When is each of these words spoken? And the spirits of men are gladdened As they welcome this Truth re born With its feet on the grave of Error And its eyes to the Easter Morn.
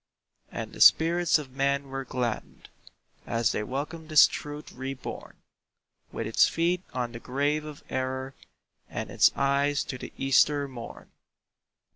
And 0.51 0.73
the 0.73 0.81
spirits 0.81 1.37
of 1.37 1.51
men 1.51 1.85
are 1.93 2.03
gladdened 2.03 2.69
As 3.27 3.51
they 3.51 3.61
welcome 3.61 4.07
this 4.07 4.25
Truth 4.25 4.71
re 4.71 4.95
born 4.95 5.37
With 6.11 6.25
its 6.25 6.47
feet 6.47 6.81
on 6.91 7.11
the 7.11 7.19
grave 7.19 7.65
of 7.65 7.83
Error 7.87 8.33
And 8.89 9.11
its 9.11 9.29
eyes 9.35 9.83
to 9.83 9.99
the 9.99 10.11
Easter 10.17 10.67
Morn. 10.67 11.11